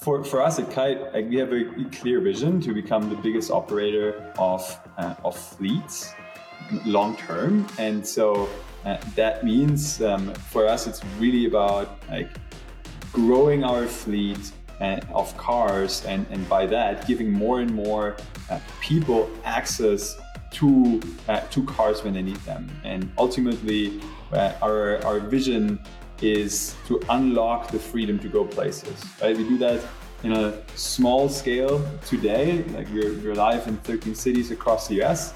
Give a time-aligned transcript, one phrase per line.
[0.00, 3.50] for, for us at Kyte, like we have a clear vision to become the biggest
[3.50, 6.12] operator of, uh, of fleets
[6.84, 7.66] long term.
[7.78, 8.48] And so
[8.84, 12.30] uh, that means um, for us, it's really about like
[13.12, 18.16] growing our fleet uh, of cars and, and by that giving more and more
[18.50, 20.16] uh, people access
[20.50, 22.70] to, uh, to cars when they need them.
[22.84, 24.00] And ultimately,
[24.32, 25.80] uh, our, our vision
[26.22, 29.04] is to unlock the freedom to go places.
[29.20, 29.36] Right?
[29.36, 29.84] We do that
[30.22, 32.62] in a small scale today.
[32.74, 35.34] Like we're, we're live in 13 cities across the US,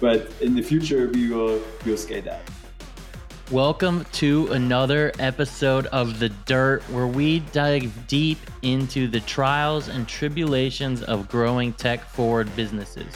[0.00, 2.42] but in the future we will we will scale that.
[3.52, 10.08] Welcome to another episode of The Dirt, where we dive deep into the trials and
[10.08, 13.06] tribulations of growing tech forward businesses.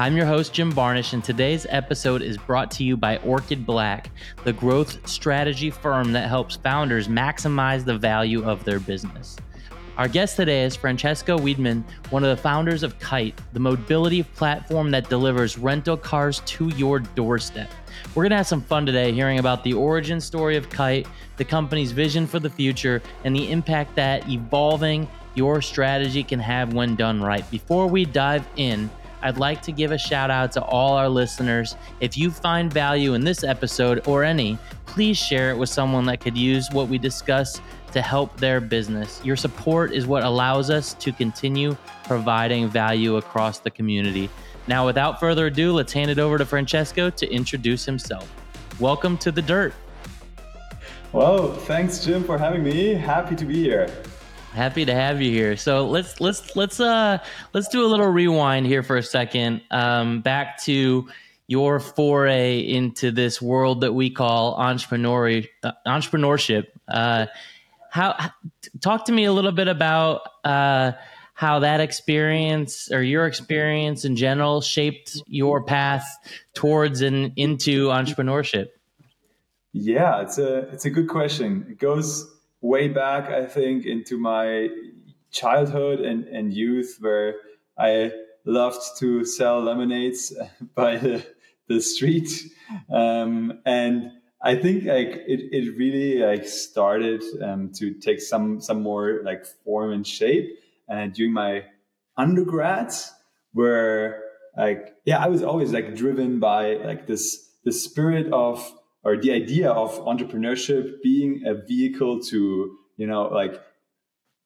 [0.00, 4.10] I'm your host, Jim Barnish, and today's episode is brought to you by Orchid Black,
[4.44, 9.36] the growth strategy firm that helps founders maximize the value of their business.
[9.98, 14.90] Our guest today is Francesco Wiedemann, one of the founders of Kyte, the mobility platform
[14.90, 17.70] that delivers rental cars to your doorstep.
[18.14, 21.44] We're going to have some fun today hearing about the origin story of Kyte, the
[21.44, 26.96] company's vision for the future, and the impact that evolving your strategy can have when
[26.96, 27.48] done right.
[27.50, 28.88] Before we dive in,
[29.22, 31.76] I'd like to give a shout out to all our listeners.
[32.00, 36.20] If you find value in this episode or any, please share it with someone that
[36.20, 37.60] could use what we discuss
[37.92, 39.20] to help their business.
[39.24, 44.30] Your support is what allows us to continue providing value across the community.
[44.66, 48.32] Now, without further ado, let's hand it over to Francesco to introduce himself.
[48.78, 49.74] Welcome to the dirt.
[51.12, 52.94] Well, thanks, Jim, for having me.
[52.94, 53.90] Happy to be here.
[54.52, 55.56] Happy to have you here.
[55.56, 57.18] So let's let's let's uh
[57.52, 59.62] let's do a little rewind here for a second.
[59.70, 61.08] Um, back to
[61.46, 66.66] your foray into this world that we call entrepreneurial uh, entrepreneurship.
[66.88, 67.26] Uh,
[67.90, 68.30] how
[68.80, 70.92] talk to me a little bit about uh,
[71.34, 76.04] how that experience or your experience in general shaped your path
[76.54, 78.68] towards and into entrepreneurship.
[79.72, 81.66] Yeah, it's a it's a good question.
[81.70, 82.28] It goes
[82.60, 84.68] way back, I think, into my
[85.30, 87.36] childhood and, and youth where
[87.78, 88.12] I
[88.44, 90.36] loved to sell lemonades
[90.74, 91.26] by the,
[91.68, 92.30] the street.
[92.92, 94.12] Um, and
[94.42, 99.44] I think like it, it really like started um, to take some some more like
[99.64, 101.64] form and shape uh, during my
[102.16, 103.12] undergrads
[103.52, 104.22] where
[104.56, 108.72] like yeah I was always like driven by like this the spirit of
[109.02, 113.60] or the idea of entrepreneurship being a vehicle to you know like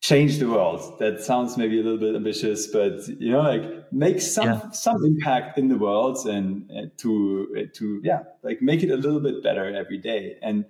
[0.00, 0.98] change the world.
[0.98, 4.70] That sounds maybe a little bit ambitious but you know like make some yeah.
[4.70, 8.97] some impact in the world and uh, to uh, to yeah like make it a
[8.97, 10.37] little bit better every day.
[10.42, 10.66] And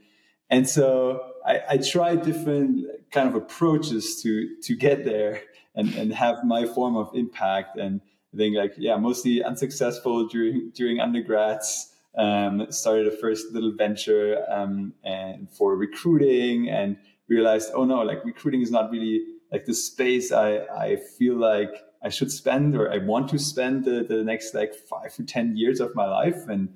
[0.51, 5.43] and so I, I try different kind of approaches to to get there
[5.75, 7.77] and and have my form of impact.
[7.77, 8.01] And
[8.33, 14.45] I think like yeah mostly unsuccessful during during undergrads um, started a first little venture
[14.51, 16.97] um, and for recruiting and
[17.29, 21.71] realized, oh no, like recruiting is not really like the space I, I feel like
[22.03, 25.57] I should spend or I want to spend the, the next like five to 10
[25.57, 26.49] years of my life.
[26.49, 26.69] And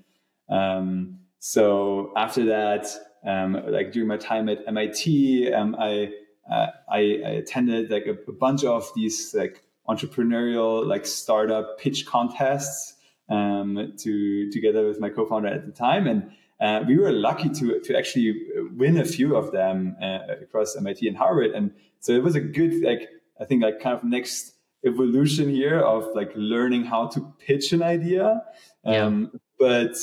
[0.48, 2.88] um, so after that,
[3.26, 6.12] um, like during my time at MIT, um, I,
[6.50, 12.06] uh, I, I, attended like a, a bunch of these like entrepreneurial like startup pitch
[12.06, 12.94] contests
[13.28, 16.30] um, to together with my co-founder at the time, and
[16.60, 18.34] uh, we were lucky to to actually
[18.76, 22.40] win a few of them uh, across MIT and Harvard, and so it was a
[22.40, 23.08] good like
[23.40, 27.82] I think like kind of next evolution here of like learning how to pitch an
[27.82, 28.42] idea,
[28.84, 29.38] um, yeah.
[29.58, 29.96] but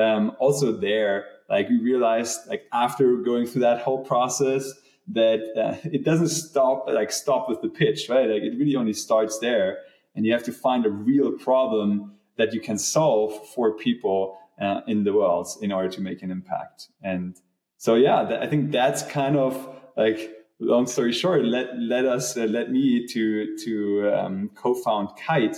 [0.00, 4.72] um, also there like we realized like after going through that whole process
[5.08, 8.28] that uh, it doesn't stop like stop with the pitch right?
[8.28, 9.78] Like it really only starts there.
[10.14, 14.80] And you have to find a real problem that you can solve for people uh,
[14.86, 16.88] in the world in order to make an impact.
[17.02, 17.36] And
[17.76, 20.30] so, yeah, th- I think that's kind of like
[20.60, 25.56] long story short, let let us uh, let me to to um, co-found Kyte,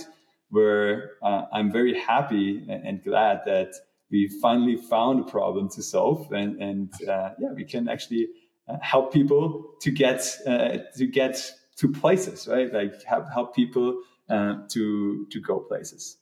[0.49, 3.73] where uh, I'm very happy and, and, glad that
[4.09, 8.27] we finally found a problem to solve, and and uh, yeah, we can actually
[8.67, 12.73] uh, help people to get uh, to get to places, right?
[12.73, 16.17] Like help help people to to go places.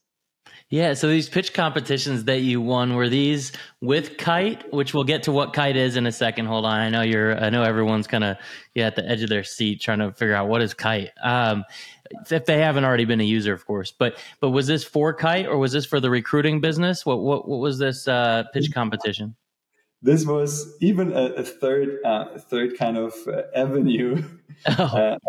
[0.69, 3.51] Yeah, so these pitch competitions that you won were these
[3.81, 6.45] with Kyte, which we'll get to what Kyte is in a second.
[6.45, 8.37] Hold on, I know you're, I know everyone's kind of
[8.73, 11.09] yeah at the edge of their seat trying to figure out what is Kyte.
[11.21, 11.65] Um,
[12.29, 13.91] if they haven't already been a user, of course.
[13.91, 17.05] But but was this for Kyte or was this for the recruiting business?
[17.05, 19.35] What what what was this uh, pitch competition?
[20.01, 24.23] This was even a, a third uh, third kind of uh, avenue.
[24.77, 25.17] Oh.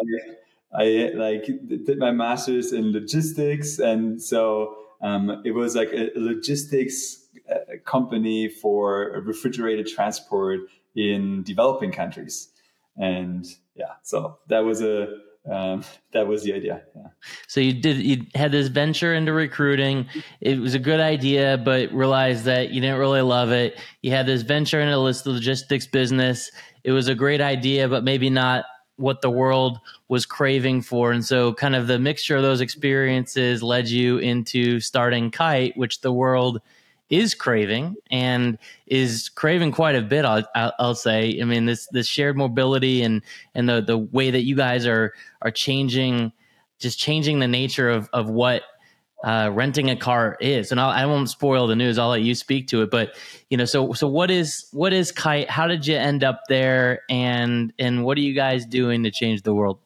[0.74, 6.10] Uh, I like did my master's in logistics, and so um, it was like a
[6.14, 10.60] logistics uh, company for refrigerated transport
[10.94, 12.48] in developing countries,
[12.96, 13.44] and
[13.74, 15.08] yeah, so that was a
[15.50, 15.82] um,
[16.12, 16.82] that was the idea.
[16.94, 17.08] Yeah.
[17.48, 20.06] So you did you had this venture into recruiting.
[20.40, 23.78] It was a good idea, but realized that you didn't really love it.
[24.02, 26.50] You had this venture into the logistics business.
[26.84, 28.64] It was a great idea, but maybe not
[29.02, 31.12] what the world was craving for.
[31.12, 36.00] And so, kind of the mixture of those experiences led you into starting Kyte, which
[36.00, 36.60] the world
[37.10, 38.56] is craving and
[38.86, 40.24] is craving quite a bit.
[40.24, 41.38] I'll, I'll, say.
[41.40, 43.22] I mean, this this shared mobility and
[43.54, 45.12] and the the way that you guys are
[45.42, 46.32] are changing,
[46.78, 48.62] just changing the nature of of what
[49.24, 50.70] uh, renting a car is.
[50.70, 51.98] And I'll, I will not spoil the news.
[51.98, 52.90] I'll let you speak to it.
[52.90, 53.14] But
[53.50, 55.48] you know, so so what is what is Kyte?
[55.48, 57.02] How did you end up there?
[57.08, 59.78] And and what are you guys doing to change the world?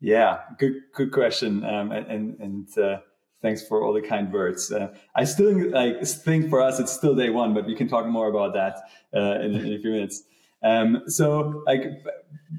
[0.00, 1.64] Yeah, good good question.
[1.64, 2.98] Um, and and uh,
[3.40, 4.70] thanks for all the kind words.
[4.72, 8.06] Uh, I still like think for us it's still day one, but we can talk
[8.06, 8.76] more about that
[9.14, 10.22] uh, in, in, a few minutes.
[10.62, 11.84] Um, so like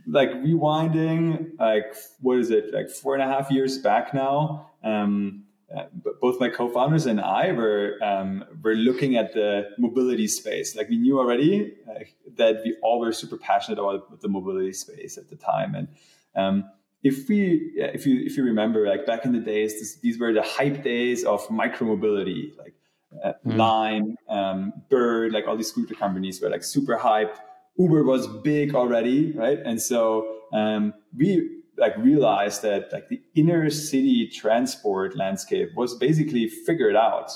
[0.07, 4.69] like rewinding like what is it like four and a half years back now.
[4.83, 5.44] Um,
[5.75, 5.85] uh,
[6.21, 10.75] both my co-founders and I were um, were looking at the mobility space.
[10.75, 12.03] Like we knew already uh,
[12.35, 15.87] that we all were super passionate about the mobility space at the time, and
[16.35, 16.69] um,
[17.05, 20.33] if we if you if you remember like back in the days this, these were
[20.33, 22.73] the hype days of micromobility like
[23.23, 23.55] uh, mm.
[23.55, 27.37] lime um, bird like all these scooter companies were like super hype
[27.77, 33.69] uber was big already right and so um, we like realized that like the inner
[33.69, 37.31] city transport landscape was basically figured out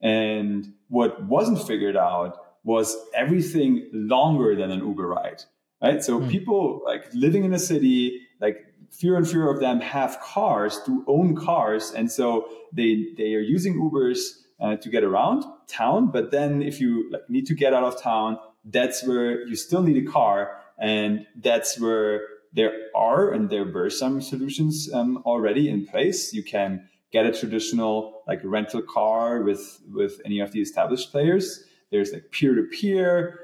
[0.00, 5.42] and what wasn't figured out was everything longer than an uber ride
[5.82, 6.30] right so mm.
[6.30, 11.04] people like living in a city like fewer and fewer of them have cars, to
[11.06, 14.18] own cars, and so they they are using Ubers
[14.60, 16.10] uh, to get around town.
[16.10, 19.82] But then if you like need to get out of town, that's where you still
[19.82, 22.20] need a car, and that's where
[22.54, 26.32] there are and there were some solutions um, already in place.
[26.32, 31.64] You can get a traditional like rental car with with any of the established players.
[31.90, 33.40] There's like peer to peer.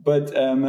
[0.00, 0.64] But um,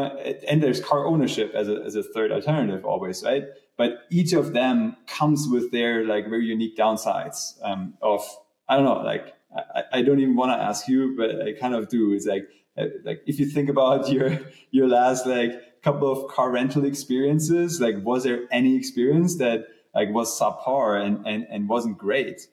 [0.47, 3.43] and there's car ownership as a, as a third alternative always, right?
[3.79, 8.21] but each of them comes with their like very unique downsides um, of
[8.67, 11.73] i don't know like I, I don't even want to ask you but i kind
[11.73, 12.47] of do It's like
[12.77, 14.39] uh, like if you think about your
[14.69, 15.53] your last like
[15.83, 19.65] couple of car rental experiences like was there any experience that
[19.95, 22.47] like was subpar and and, and wasn't great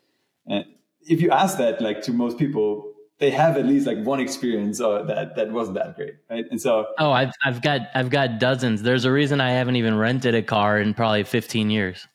[0.46, 0.64] and
[1.02, 4.81] if you ask that like to most people they have at least like one experience
[4.81, 6.44] uh, that that wasn't that great, right?
[6.50, 8.82] And so, oh, I've I've got I've got dozens.
[8.82, 12.06] There's a reason I haven't even rented a car in probably 15 years.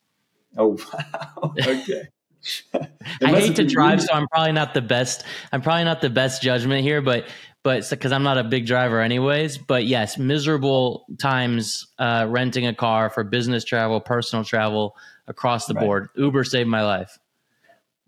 [0.58, 2.04] Oh wow, okay.
[3.24, 5.24] I hate to drive, really- so I'm probably not the best.
[5.52, 7.28] I'm probably not the best judgment here, but
[7.64, 9.58] but because I'm not a big driver, anyways.
[9.58, 14.96] But yes, miserable times uh, renting a car for business travel, personal travel
[15.28, 15.86] across the right.
[15.86, 16.10] board.
[16.16, 17.18] Uber saved my life.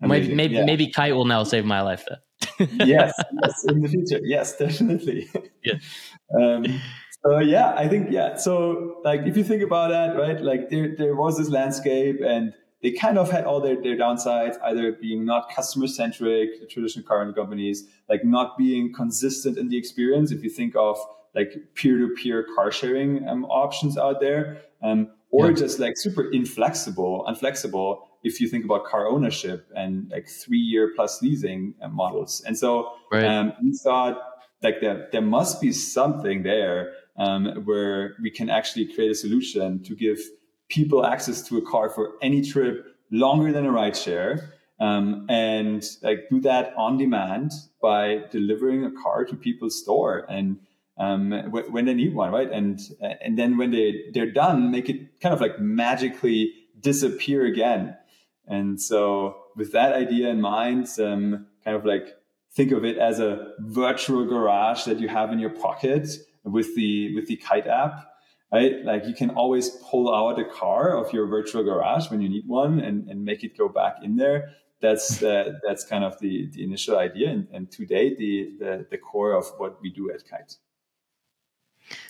[0.02, 0.30] Amazing.
[0.30, 0.64] Maybe maybe, yeah.
[0.64, 2.16] maybe Kyte will now save my life though
[2.84, 4.20] yes, yes, in the future.
[4.22, 5.28] Yes, definitely.
[5.62, 5.74] Yeah.
[6.40, 6.80] um,
[7.24, 8.36] so yeah, I think yeah.
[8.36, 10.40] So like if you think about that, right?
[10.40, 12.52] Like there there was this landscape and
[12.84, 17.02] they kind of had all their, their downsides, either being not customer centric, the traditional
[17.04, 20.30] car rental companies, like not being consistent in the experience.
[20.30, 20.98] If you think of
[21.34, 25.56] like peer to peer car sharing um, options out there, um, or yeah.
[25.56, 30.92] just like super inflexible, unflexible if you think about car ownership and like three year
[30.94, 32.42] plus leasing uh, models.
[32.46, 33.24] And so right.
[33.24, 34.20] um, we thought
[34.62, 39.82] like there, there must be something there um, where we can actually create a solution
[39.84, 40.18] to give
[40.68, 44.50] people access to a car for any trip longer than a ride share.
[44.80, 50.58] Um, and like do that on demand by delivering a car to people's store and
[50.98, 52.50] um, w- when they need one, right?
[52.50, 57.96] And and then when they they're done, make it kind of like magically disappear again.
[58.46, 62.08] And so, with that idea in mind, um, kind of like
[62.54, 66.08] think of it as a virtual garage that you have in your pocket
[66.44, 68.06] with the with the Kyte app,
[68.54, 68.84] right?
[68.84, 72.46] Like you can always pull out a car of your virtual garage when you need
[72.46, 74.50] one and, and make it go back in there.
[74.80, 78.98] That's uh, that's kind of the the initial idea, and, and today the, the the
[78.98, 80.56] core of what we do at Kyte.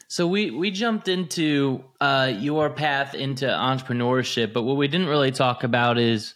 [0.09, 5.31] So we we jumped into uh, your path into entrepreneurship, but what we didn't really
[5.31, 6.35] talk about is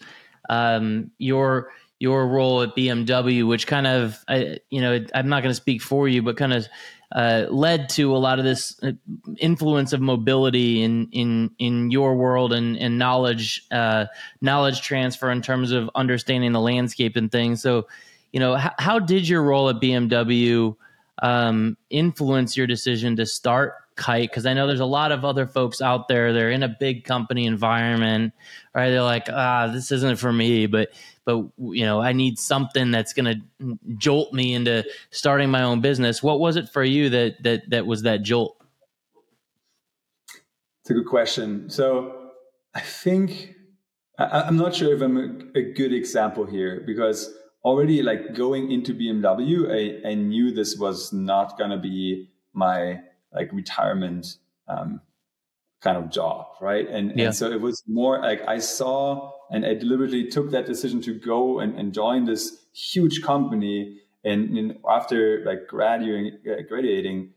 [0.49, 5.50] um, your your role at BMW, which kind of I, you know I'm not going
[5.50, 6.69] to speak for you, but kind of
[7.12, 8.93] uh, led to a lot of this uh,
[9.38, 14.07] influence of mobility in in in your world and and knowledge uh,
[14.41, 17.62] knowledge transfer in terms of understanding the landscape and things.
[17.62, 17.87] So,
[18.33, 20.77] you know, how, how did your role at BMW
[21.23, 24.23] um, influence your decision to start Kyte?
[24.23, 26.33] Because I know there's a lot of other folks out there.
[26.33, 28.33] They're in a big company environment,
[28.75, 28.91] right?
[28.91, 30.91] They're like, ah, this isn't for me, but
[31.29, 33.27] but you know i need something that's going
[33.61, 37.69] to jolt me into starting my own business what was it for you that that
[37.69, 38.57] that was that jolt
[40.81, 42.31] it's a good question so
[42.75, 43.55] i think
[44.19, 47.31] I, am not sure if i'm a, a, good example here because
[47.65, 53.00] already like going into bmw i, I knew this was not going to be my
[53.33, 54.37] like retirement
[54.69, 55.00] um,
[55.81, 56.88] kind of job, right?
[56.88, 57.27] And, yeah.
[57.27, 61.15] and so it was more like I saw and I deliberately took that decision to
[61.15, 64.00] go and, and join this huge company.
[64.25, 67.31] And, and after like graduating, uh, graduating,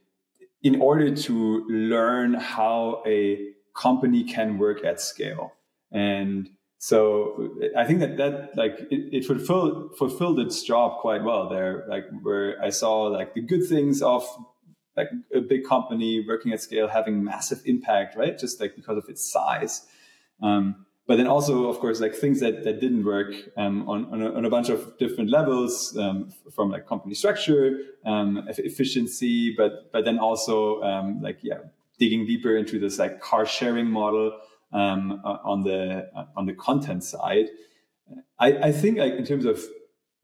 [0.64, 5.54] in order to learn how a company can work at scale.
[5.92, 6.50] And
[6.84, 11.86] so I think that that like it, it fulfilled fulfilled its job quite well there.
[11.88, 14.26] Like where I saw like the good things of
[14.98, 18.36] like a big company working at scale having massive impact, right?
[18.36, 19.86] Just like because of its size.
[20.42, 24.22] Um, but then also, of course, like things that, that didn't work um, on, on
[24.24, 29.92] a, on, a, bunch of different levels um, from like company structure, um, efficiency, but
[29.92, 31.60] but then also um, like yeah,
[32.00, 34.40] digging deeper into this like car sharing model
[34.74, 37.48] um, on the on the content side.
[38.40, 39.64] I, I think like in terms of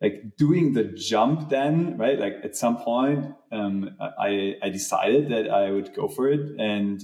[0.02, 5.50] like doing the jump then right like at some point um, I, I decided that
[5.50, 7.02] i would go for it and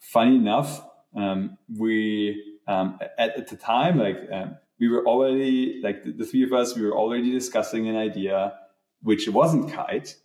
[0.00, 0.84] funny enough
[1.16, 6.24] um, we um, at, at, the time like um, we were already like the, the,
[6.24, 8.54] three of us we were already discussing an idea
[9.02, 10.16] which wasn't Kyte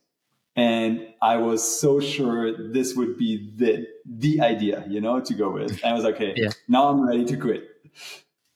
[0.56, 5.50] and i was so sure this would be the the idea you know to go
[5.51, 6.50] with and i was like okay yeah.
[6.68, 7.70] now i'm ready to quit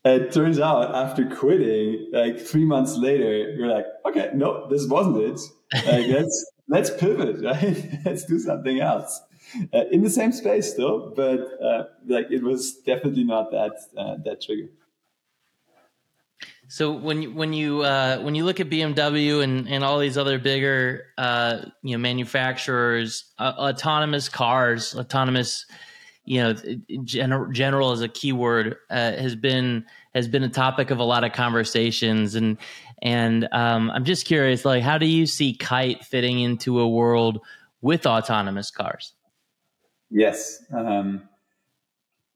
[0.05, 5.17] it turns out after quitting, like three months later, you're like, okay, no, this wasn't
[5.17, 5.39] it.
[5.85, 7.89] Like, let's let's pivot, right?
[8.05, 9.21] let's do something else
[9.73, 14.15] uh, in the same space though, but uh, like it was definitely not that uh,
[14.25, 14.69] that trigger.
[16.67, 20.17] So when you when you uh, when you look at BMW and, and all these
[20.17, 25.65] other bigger uh, you know manufacturers, uh, autonomous cars, autonomous
[26.25, 26.55] you know,
[27.03, 31.23] general, general as a keyword uh, has been has been a topic of a lot
[31.23, 32.57] of conversations, and
[33.01, 37.41] and um, I'm just curious, like, how do you see Kyte fitting into a world
[37.81, 39.13] with autonomous cars?
[40.09, 41.27] Yes, um,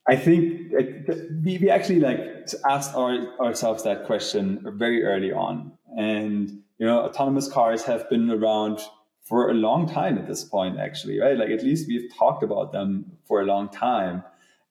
[0.10, 0.72] I think
[1.44, 2.20] we, we actually like
[2.70, 8.30] asked our, ourselves that question very early on, and you know, autonomous cars have been
[8.30, 8.80] around
[9.28, 11.38] for a long time at this point, actually, right?
[11.38, 14.24] Like at least we've talked about them for a long time.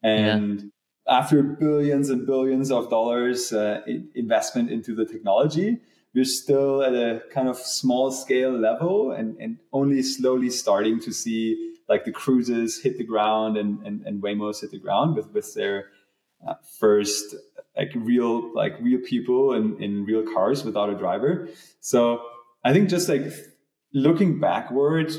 [0.02, 0.72] And
[1.06, 1.18] yeah.
[1.18, 3.82] after billions and billions of dollars uh,
[4.14, 5.78] investment into the technology,
[6.14, 11.12] we're still at a kind of small scale level and, and only slowly starting to
[11.12, 15.32] see like the cruises hit the ground and, and, and Waymos hit the ground with,
[15.32, 15.86] with their
[16.46, 17.34] uh, first
[17.76, 21.48] like real like real people in, in real cars without a driver.
[21.80, 22.22] So
[22.64, 23.32] I think just like
[23.92, 25.12] looking backward,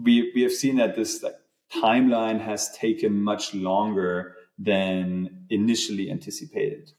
[0.00, 1.34] we we have seen that this like,
[1.74, 6.92] timeline has taken much longer than initially anticipated,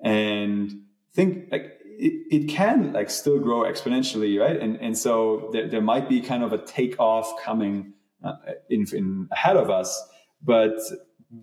[0.00, 4.58] and think like it, it can like still grow exponentially, right?
[4.60, 8.34] And and so there, there might be kind of a takeoff coming uh,
[8.68, 10.02] in, in ahead of us,
[10.42, 10.78] but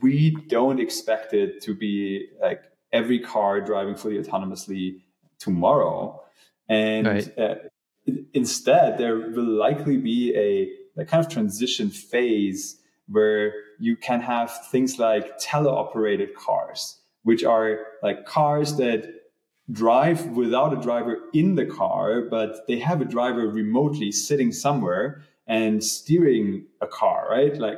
[0.02, 5.02] we don't expect it to be like every car driving fully autonomously
[5.40, 6.22] tomorrow.
[6.68, 7.38] And right.
[7.38, 7.56] uh,
[8.34, 12.78] instead, there will likely be a, a kind of transition phase
[13.08, 19.14] where you can have things like teleoperated cars, which are like cars that
[19.72, 25.24] drive without a driver in the car, but they have a driver remotely sitting somewhere
[25.48, 27.58] and steering a car, right?
[27.58, 27.78] Like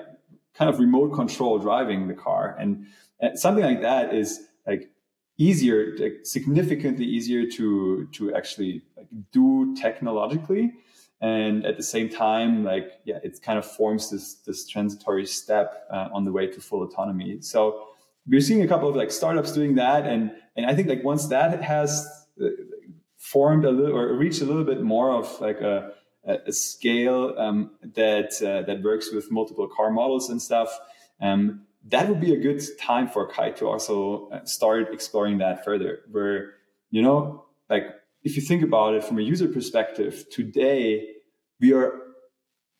[0.53, 2.55] kind of remote control driving the car.
[2.59, 2.87] And,
[3.19, 4.89] and something like that is like
[5.37, 10.73] easier, like significantly easier to to actually like do technologically,
[11.21, 15.87] and at the same time, like yeah, it kind of forms this this transitory step
[15.91, 17.41] uh, on the way to full autonomy.
[17.41, 17.87] So
[18.27, 21.27] we're seeing a couple of like startups doing that, and and I think like once
[21.27, 22.07] that has
[22.41, 22.47] uh,
[23.17, 25.93] formed a little or reached a little bit more of like a
[26.27, 30.69] a scale um, that uh, that works with multiple car models and stuff.
[31.21, 35.63] Um, that would be a good time for Kyte to also uh, start exploring that
[35.63, 35.99] further.
[36.11, 36.55] Where,
[36.91, 37.83] you know, like
[38.23, 41.07] if you think about it from a user perspective, today
[41.61, 41.93] we are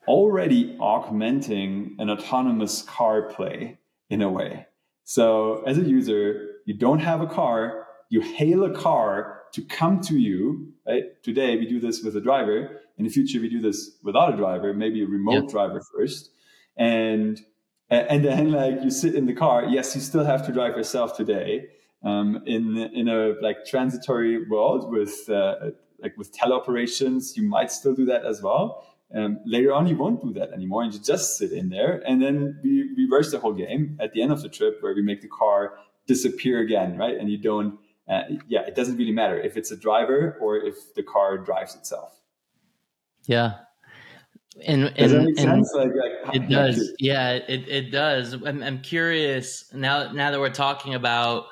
[0.07, 3.77] already augmenting an autonomous car play
[4.09, 4.65] in a way.
[5.03, 10.01] So as a user, you don't have a car, you hail a car to come
[10.01, 11.03] to you, right?
[11.23, 12.81] Today we do this with a driver.
[12.97, 15.49] In the future, we do this without a driver, maybe a remote yep.
[15.49, 16.31] driver first.
[16.77, 17.39] And
[17.89, 19.65] and then like you sit in the car.
[19.65, 21.67] Yes, you still have to drive yourself today.
[22.03, 27.95] Um, in in a like transitory world with uh, like with teleoperations, you might still
[27.95, 28.85] do that as well.
[29.15, 32.21] Um, later on, you won't do that anymore, and you just sit in there, and
[32.21, 35.21] then we reverse the whole game at the end of the trip, where we make
[35.21, 35.75] the car
[36.07, 37.17] disappear again, right?
[37.17, 40.93] And you don't, uh, yeah, it doesn't really matter if it's a driver or if
[40.95, 42.19] the car drives itself.
[43.27, 43.53] Yeah,
[44.65, 45.73] and, does that make and sense?
[45.73, 46.93] Like, like it does.
[46.99, 48.33] Yeah, it, it does.
[48.33, 50.11] I'm, I'm curious now.
[50.11, 51.45] Now that we're talking about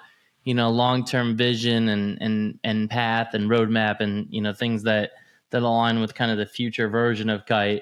[0.46, 4.84] you know long term vision and and and path and roadmap and you know things
[4.84, 5.12] that
[5.52, 7.82] that align with kind of the future version of Kyte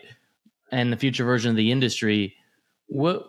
[0.71, 2.35] and the future version of the industry
[2.87, 3.27] what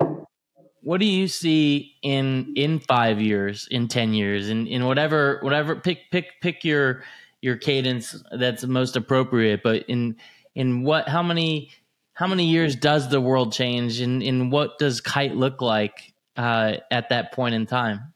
[0.80, 5.76] what do you see in in five years in 10 years in in whatever whatever
[5.76, 7.02] pick pick pick your
[7.40, 10.16] your cadence that's most appropriate but in
[10.54, 11.70] in what how many
[12.12, 16.74] how many years does the world change and in what does Kyte look like uh,
[16.90, 18.12] at that point in time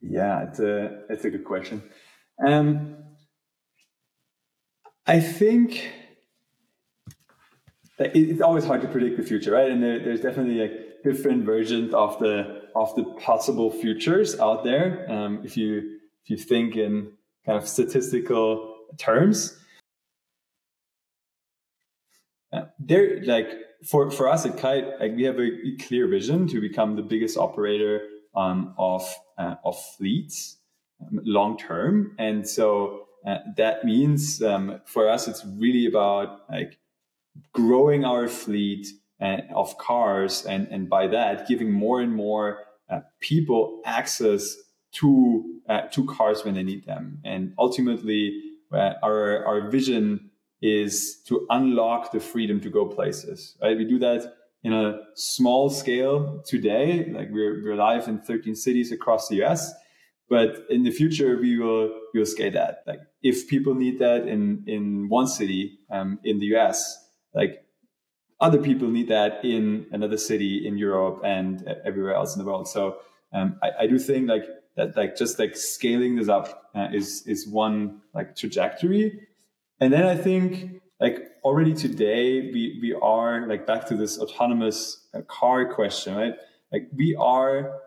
[0.00, 1.82] yeah it's a it's a good question
[2.44, 2.96] um
[5.06, 5.92] I think
[7.98, 9.70] it's always hard to predict the future, right?
[9.70, 15.06] And there, there's definitely like different versions of the of the possible futures out there.
[15.10, 17.12] Um, if you if you think in
[17.44, 19.58] kind of statistical terms,
[22.78, 23.48] there like
[23.84, 25.50] for for us at Kyte, like we have a
[25.86, 28.02] clear vision to become the biggest operator
[28.34, 29.02] um, of
[29.38, 30.58] uh, of fleets
[31.00, 36.78] um, long term, and so uh, that means um, for us, it's really about like
[37.52, 38.86] growing our fleet
[39.20, 42.58] uh, of cars, and and by that, giving more and more
[42.90, 44.56] uh, people access
[44.92, 47.18] to uh, to cars when they need them.
[47.24, 48.40] And ultimately,
[48.72, 50.30] uh, our our vision
[50.62, 53.56] is to unlock the freedom to go places.
[53.62, 53.76] Right?
[53.76, 57.10] We do that in a small scale today.
[57.12, 59.72] Like we're we're live in 13 cities across the US
[60.28, 64.26] but in the future we will we will scale that like if people need that
[64.26, 66.98] in in one city um, in the us
[67.34, 67.64] like
[68.40, 72.68] other people need that in another city in europe and everywhere else in the world
[72.68, 72.98] so
[73.32, 74.44] um, I, I, do think like
[74.76, 79.20] that like just like scaling this up uh, is is one like trajectory
[79.80, 85.06] and then i think like already today we we are like back to this autonomous
[85.14, 86.34] uh, car question right
[86.72, 87.80] like we are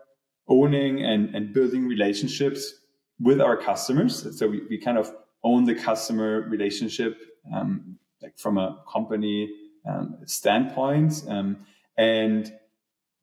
[0.48, 2.74] owning and, and building relationships
[3.20, 4.38] with our customers.
[4.38, 5.12] So we, we kind of
[5.44, 7.20] own the customer relationship
[7.52, 9.50] um, like from a company
[9.88, 11.24] um, standpoint.
[11.28, 11.58] Um,
[11.96, 12.52] and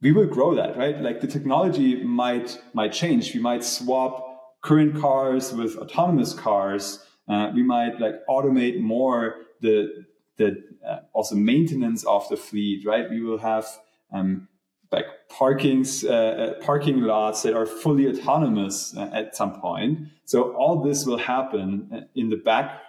[0.01, 0.99] we will grow that, right?
[1.01, 3.33] Like the technology might might change.
[3.33, 6.99] We might swap current cars with autonomous cars.
[7.27, 10.05] Uh, we might like automate more the
[10.37, 13.09] the uh, also maintenance of the fleet, right?
[13.09, 13.65] We will have
[14.11, 14.47] um,
[14.91, 19.99] like parkings, uh, uh, parking lots that are fully autonomous uh, at some point.
[20.25, 22.81] So all this will happen in the back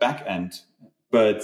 [0.00, 0.52] back end,
[1.10, 1.42] but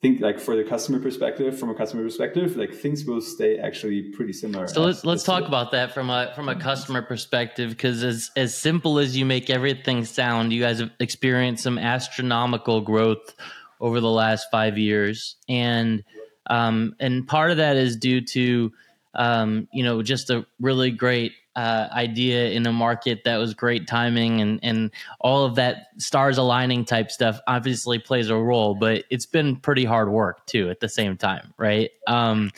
[0.00, 4.02] think like for the customer perspective, from a customer perspective, like things will stay actually
[4.10, 4.66] pretty similar.
[4.68, 8.54] So let's let's talk about that from a from a customer perspective, because as as
[8.54, 13.34] simple as you make everything sound, you guys have experienced some astronomical growth
[13.80, 16.04] over the last five years, and
[16.48, 18.72] um, and part of that is due to
[19.14, 23.88] um, you know, just a really great uh, idea in a market that was great
[23.88, 29.02] timing and and all of that stars aligning type stuff obviously plays a role, but
[29.10, 31.90] it's been pretty hard work too at the same time, right?
[32.06, 32.52] Um,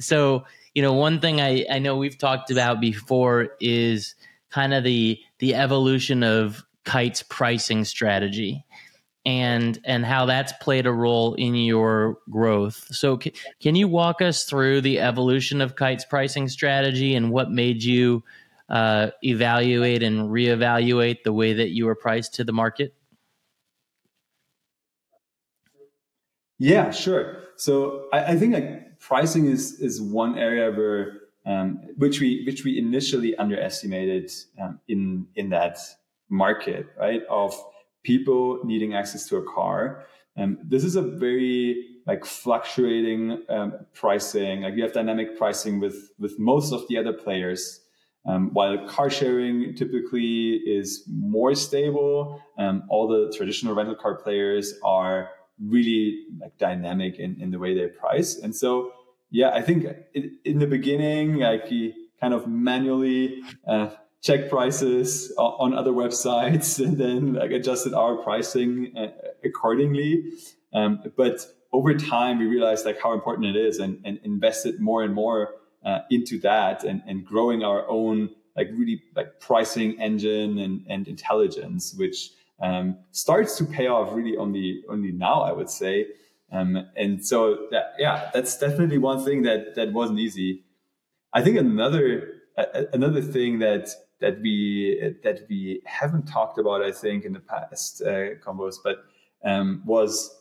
[0.00, 4.16] so you know, one thing I I know we've talked about before is
[4.50, 8.64] kind of the the evolution of Kyte's pricing strategy
[9.24, 12.86] and and how that's played a role in your growth.
[12.90, 17.50] So c- can you walk us through the evolution of Kyte's pricing strategy and what
[17.50, 18.24] made you
[18.68, 22.94] uh, evaluate and reevaluate the way that you were priced to the market?
[26.58, 27.38] Yeah, sure.
[27.56, 32.64] So I, I think like pricing is is one area where um, which we which
[32.64, 34.30] we initially underestimated
[34.60, 35.78] um, in in that
[36.28, 37.22] market, right?
[37.28, 37.54] Of
[38.02, 40.04] people needing access to a car.
[40.36, 44.62] Um, this is a very like fluctuating um, pricing.
[44.62, 47.80] Like you have dynamic pricing with with most of the other players.
[48.24, 54.74] Um, while car sharing typically is more stable, um, all the traditional rental car players
[54.84, 58.38] are really like dynamic in, in the way they price.
[58.38, 58.92] And so,
[59.30, 61.68] yeah, I think it, in the beginning, like
[62.20, 63.90] kind of manually uh,
[64.22, 69.08] check prices on other websites and then like adjusted our pricing uh,
[69.44, 70.32] accordingly.
[70.72, 75.02] Um, but over time, we realized like how important it is and, and invested more
[75.02, 75.54] and more
[75.84, 81.08] uh, into that and, and growing our own like really like pricing engine and, and
[81.08, 82.30] intelligence, which
[82.60, 86.06] um, starts to pay off really only only now, I would say.
[86.52, 90.64] Um, and so that, yeah, that's definitely one thing that that wasn't easy.
[91.32, 93.88] I think another uh, another thing that
[94.22, 99.04] that we that we haven't talked about, I think, in the past uh, combos, but
[99.44, 100.34] um, was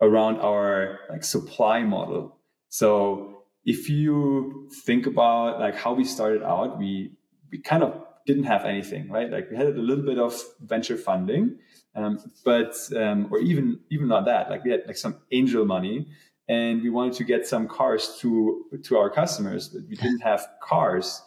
[0.00, 2.36] around our like supply model.
[2.68, 7.12] So if you think about like how we started out, we
[7.50, 9.30] we kind of didn't have anything, right?
[9.30, 11.58] Like we had a little bit of venture funding,
[11.94, 14.50] um, but um, or even even not that.
[14.50, 16.08] Like we had like some angel money,
[16.48, 20.46] and we wanted to get some cars to to our customers, but we didn't have
[20.62, 21.22] cars.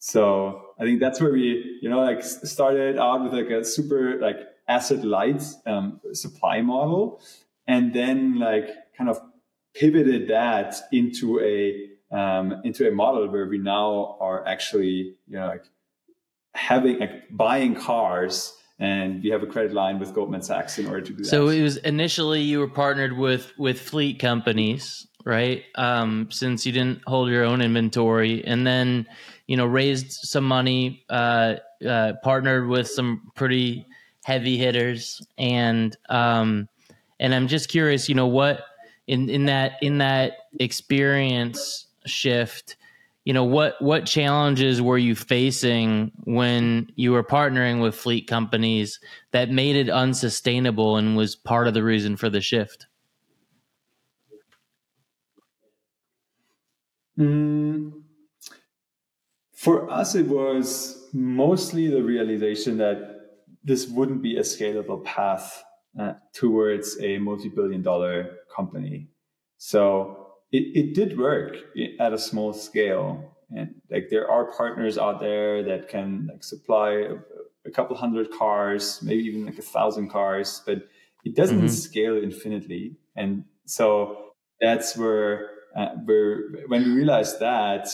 [0.00, 4.18] So I think that's where we, you know, like started out with like a super
[4.18, 7.20] like asset light um, supply model,
[7.66, 9.20] and then like kind of
[9.74, 15.48] pivoted that into a um, into a model where we now are actually you know
[15.48, 15.64] like
[16.54, 18.54] having like buying cars.
[18.82, 21.28] And we have a credit line with Goldman Sachs in order to do that.
[21.28, 25.64] So it was initially you were partnered with with fleet companies, right?
[25.74, 29.06] Um, since you didn't hold your own inventory, and then
[29.46, 31.56] you know raised some money, uh,
[31.86, 33.86] uh, partnered with some pretty
[34.24, 36.68] heavy hitters, and um,
[37.18, 38.62] and I'm just curious, you know, what
[39.06, 42.76] in in that in that experience shift,
[43.24, 49.00] you know, what what challenges were you facing when you were partnering with fleet companies
[49.32, 52.86] that made it unsustainable and was part of the reason for the shift?
[57.20, 57.92] Mm,
[59.52, 62.96] for us, it was mostly the realization that
[63.62, 65.62] this wouldn't be a scalable path
[66.00, 69.08] uh, towards a multi-billion dollar company.
[69.58, 71.56] So it, it did work
[71.98, 73.36] at a small scale.
[73.54, 77.16] And like there are partners out there that can like supply a,
[77.66, 80.88] a couple hundred cars, maybe even like a thousand cars, but
[81.24, 81.66] it doesn't mm-hmm.
[81.66, 82.96] scale infinitely.
[83.14, 87.88] And so that's where, uh, where when we realized that,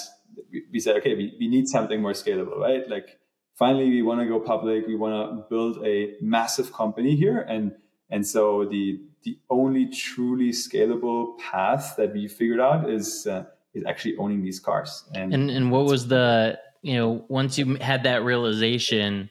[0.51, 2.89] we, we said, okay, we, we need something more scalable, right?
[2.89, 3.19] Like
[3.55, 4.87] finally, we want to go public.
[4.87, 7.41] We want to build a massive company here.
[7.41, 7.73] And
[8.11, 13.85] and so the the only truly scalable path that we figured out is uh, is
[13.87, 15.05] actually owning these cars.
[15.15, 19.31] And, and and what was the you know once you had that realization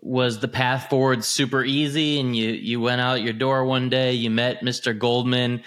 [0.00, 4.12] was the path forward super easy and you you went out your door one day
[4.12, 4.96] you met Mr.
[4.96, 5.62] Goldman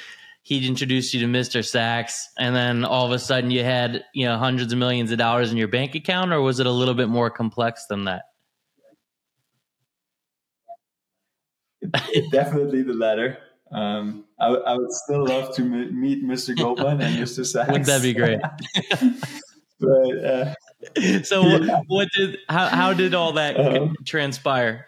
[0.50, 1.64] he introduced you to Mr.
[1.66, 5.18] Sachs and then all of a sudden you had you know hundreds of millions of
[5.18, 8.24] dollars in your bank account or was it a little bit more complex than that
[12.32, 13.38] definitely the latter.
[13.72, 16.58] Um, I, I, would still love to meet Mr.
[16.58, 17.46] Goldman and Mr.
[17.46, 17.70] Sachs.
[17.70, 18.40] Wouldn't that be great?
[19.80, 21.82] but uh, so, yeah.
[21.88, 23.90] what did how how did all that uh-huh.
[24.06, 24.88] transpire?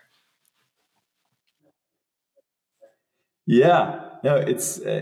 [3.45, 5.01] Yeah, no, it's uh,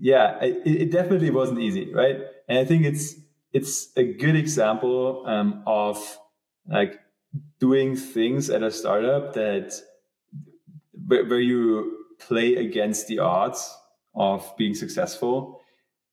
[0.00, 2.18] yeah, it, it, definitely wasn't easy, right?
[2.48, 3.14] And I think it's
[3.52, 6.18] it's a good example um, of
[6.68, 7.00] like
[7.58, 9.72] doing things at a startup that
[11.06, 13.74] where, where you play against the odds
[14.14, 15.60] of being successful.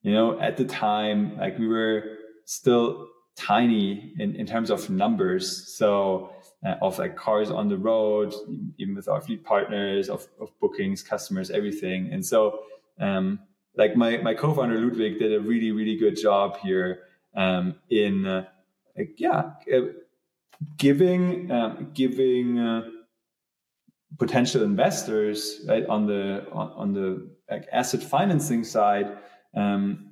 [0.01, 5.75] You know, at the time, like we were still tiny in, in terms of numbers.
[5.75, 6.31] So
[6.65, 8.33] uh, of like cars on the road,
[8.77, 12.11] even with our fleet partners, of, of bookings, customers, everything.
[12.11, 12.59] And so,
[12.99, 13.39] um,
[13.75, 17.03] like my, my co-founder Ludwig did a really, really good job here
[17.35, 18.45] um, in, uh,
[18.97, 19.81] like, yeah, uh,
[20.77, 22.83] giving, um, giving, uh,
[24.19, 29.17] potential investors right on the on, on the like asset financing side
[29.55, 30.07] um,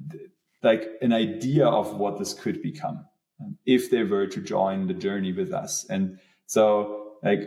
[0.64, 3.06] like an idea of what this could become
[3.40, 6.18] um, if they were to join the journey with us and
[6.52, 6.64] so
[7.24, 7.42] like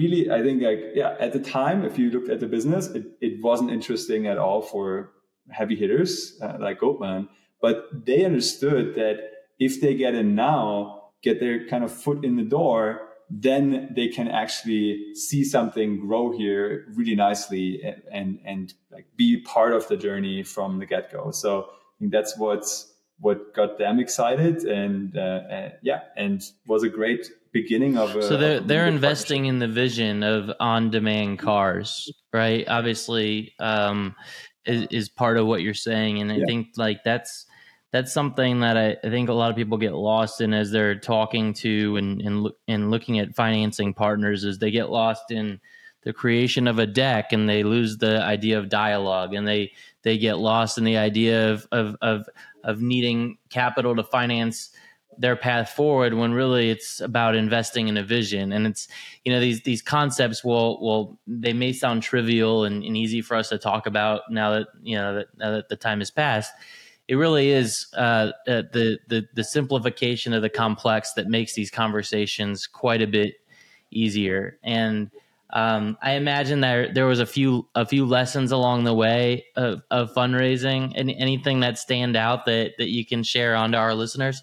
[0.00, 3.04] really i think like yeah at the time if you looked at the business it,
[3.20, 5.10] it wasn't interesting at all for
[5.50, 7.28] heavy hitters uh, like goldman
[7.60, 9.16] but they understood that
[9.58, 13.02] if they get in now get their kind of foot in the door
[13.34, 19.40] then they can actually see something grow here really nicely and and, and like be
[19.42, 21.30] part of the journey from the get go.
[21.30, 22.91] So I think that's what's
[23.22, 28.22] what got them excited, and uh, uh, yeah, and was a great beginning of a.
[28.22, 32.66] So they're they're investing in the vision of on-demand cars, right?
[32.68, 34.16] Obviously, um,
[34.66, 36.46] is, is part of what you're saying, and I yeah.
[36.46, 37.46] think like that's
[37.92, 40.98] that's something that I, I, think a lot of people get lost in as they're
[40.98, 45.60] talking to and and, and looking at financing partners is they get lost in
[46.02, 50.18] the creation of a deck and they lose the idea of dialogue and they they
[50.18, 52.28] get lost in the idea of of of,
[52.64, 54.70] of needing capital to finance
[55.18, 58.88] their path forward when really it's about investing in a vision and it's
[59.24, 63.36] you know these these concepts will will they may sound trivial and, and easy for
[63.36, 66.54] us to talk about now that you know that, now that the time has passed
[67.08, 71.70] it really is uh, uh, the, the the simplification of the complex that makes these
[71.70, 73.34] conversations quite a bit
[73.92, 74.58] easier.
[74.62, 75.10] And
[75.52, 79.82] um, I imagine that there was a few a few lessons along the way of,
[79.90, 80.92] of fundraising.
[80.96, 84.42] and anything that stand out that that you can share on to our listeners?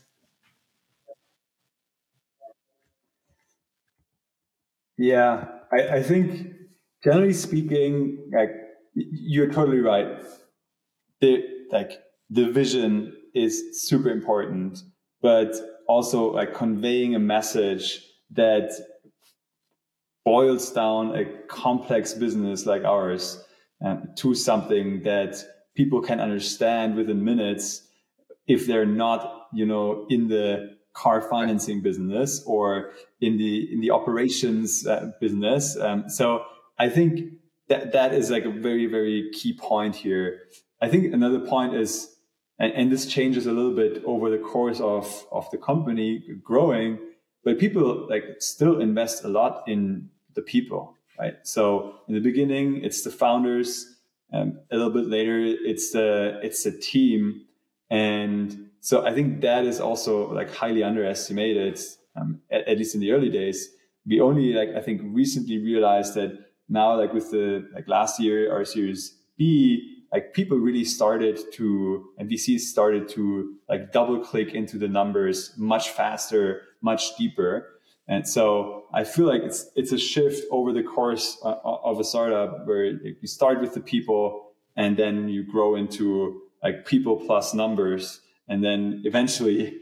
[4.98, 6.54] Yeah, I, I think
[7.04, 8.52] generally speaking, like
[8.94, 10.22] you're totally right.
[11.22, 14.84] The like the vision is super important,
[15.22, 15.56] but
[15.88, 18.72] also like conveying a message that
[20.26, 23.44] boils down a complex business like ours
[23.84, 25.44] um, to something that
[25.76, 27.88] people can understand within minutes
[28.48, 33.92] if they're not, you know, in the car financing business or in the in the
[33.92, 35.78] operations uh, business.
[35.78, 36.44] Um, so
[36.78, 37.34] I think
[37.70, 40.42] that that is like a very very key point here.
[40.82, 42.16] I think another point is
[42.58, 47.00] and, and this changes a little bit over the course of of the company growing
[47.44, 51.36] but people like still invest a lot in the people right?
[51.44, 53.98] So in the beginning it's the founders
[54.32, 57.46] um, a little bit later it's the it's the team.
[57.90, 61.78] And so i think that is also like highly underestimated
[62.16, 63.70] um, at, at, least in the early days.
[64.06, 66.32] We only like i think recently realized that
[66.70, 72.10] now like with the like last year our series b like people really started to
[72.18, 77.68] and VCs started to like double click into the numbers much faster, much deeper.
[78.08, 82.04] And so I feel like it's it's a shift over the course uh, of a
[82.04, 87.54] startup where you start with the people and then you grow into like people plus
[87.54, 88.22] numbers.
[88.48, 89.78] And then eventually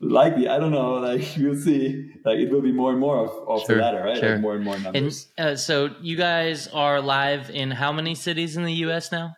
[0.00, 2.12] likely i don't know like you'll see.
[2.24, 4.18] Like it will be more and more of, of sure, the latter right?
[4.18, 4.32] Sure.
[4.32, 5.28] like more and more numbers.
[5.36, 9.34] and uh, so you guys are live in how many cities in the us now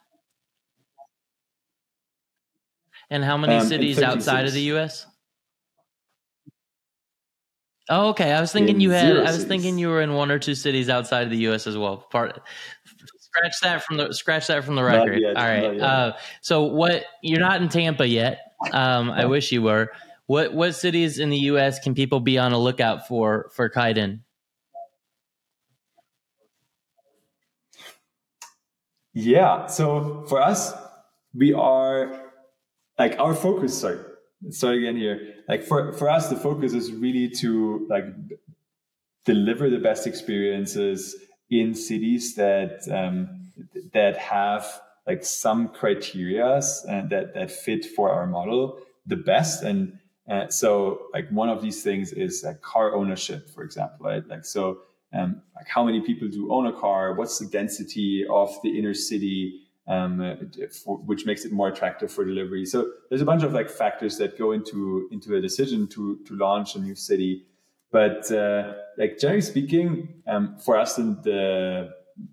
[3.10, 5.06] And how many um, cities outside of the U.S.?
[7.88, 8.32] Oh, okay.
[8.32, 9.16] I was thinking in you had.
[9.16, 9.44] I was cities.
[9.46, 11.66] thinking you were in one or two cities outside of the U.S.
[11.66, 11.96] as well.
[11.96, 12.40] Part.
[13.18, 15.20] Scratch that from the scratch that from the record.
[15.20, 15.80] Yet, All right.
[15.80, 17.04] Uh, so what?
[17.22, 18.38] You're not in Tampa yet.
[18.72, 19.90] Um, I wish you were.
[20.26, 21.80] What what cities in the U.S.
[21.80, 24.20] can people be on a lookout for for Kaiden?
[29.12, 29.66] Yeah.
[29.66, 30.72] So for us,
[31.34, 32.19] we are
[33.00, 33.98] like our focus sorry.
[34.50, 35.16] Start again here.
[35.48, 38.04] Like for for us the focus is really to like
[39.24, 41.16] deliver the best experiences
[41.50, 43.16] in cities that um,
[43.94, 44.64] that have
[45.06, 49.62] like some criterias and that that fit for our model the best.
[49.62, 49.98] And
[50.30, 50.70] uh, so
[51.14, 54.26] like one of these things is like car ownership for example right?
[54.28, 54.82] Like so
[55.14, 57.14] um, like how many people do own a car?
[57.14, 60.50] What's the density of the inner city um,
[60.84, 62.64] for, which makes it more attractive for delivery.
[62.64, 66.36] So there's a bunch of like factors that go into into a decision to to
[66.36, 67.44] launch a new city.
[67.90, 71.90] But uh, like generally speaking, um, for us, the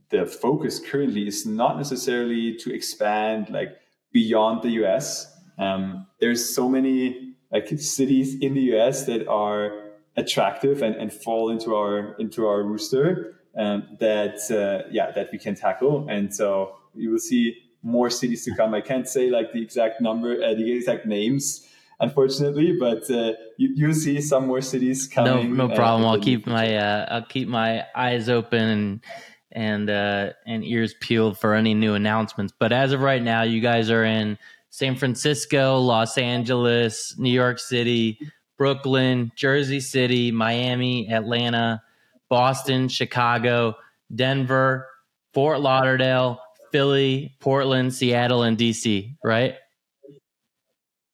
[0.09, 3.75] the focus currently is not necessarily to expand like
[4.13, 5.33] beyond the US.
[5.57, 9.71] Um, there's so many like cities in the US that are
[10.15, 15.39] attractive and, and fall into our into our rooster um, that uh, yeah that we
[15.39, 16.07] can tackle.
[16.07, 18.73] And so you will see more cities to come.
[18.73, 21.67] I can't say like the exact number, uh, the exact names,
[21.99, 25.55] unfortunately, but uh, you you see some more cities coming.
[25.55, 26.07] No, no uh, problem.
[26.07, 29.03] Uh, I'll keep my uh, I'll keep my eyes open and
[29.51, 32.53] and uh, and ears peeled for any new announcements.
[32.57, 34.37] But as of right now, you guys are in
[34.69, 38.19] San Francisco, Los Angeles, New York City,
[38.57, 41.81] Brooklyn, Jersey City, Miami, Atlanta,
[42.29, 43.75] Boston, Chicago,
[44.13, 44.87] Denver,
[45.33, 46.39] Fort Lauderdale,
[46.71, 49.55] Philly, Portland, Seattle, and DC, right?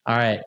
[0.06, 0.42] All right.